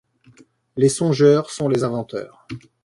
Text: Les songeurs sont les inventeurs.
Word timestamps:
Les 0.77 0.89
songeurs 0.89 1.51
sont 1.51 1.69
les 1.69 1.83
inventeurs. 1.83 2.47